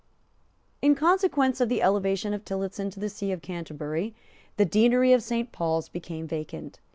In 0.81 0.95
consequence 0.95 1.61
of 1.61 1.69
the 1.69 1.83
elevation 1.83 2.33
of 2.33 2.43
Tillotson 2.43 2.89
to 2.89 2.99
the 2.99 3.07
See 3.07 3.31
of 3.31 3.43
Canterbury, 3.43 4.15
the 4.57 4.65
Deanery 4.65 5.13
of 5.13 5.21
Saint 5.21 5.51
Paul's 5.51 5.89
became 5.89 6.27
vacant. 6.27 6.79